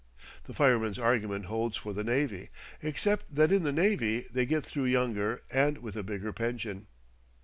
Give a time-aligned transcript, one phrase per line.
[0.45, 2.49] The fireman's argument holds for the navy,
[2.81, 6.87] except that in the navy they get through younger and with a bigger pension.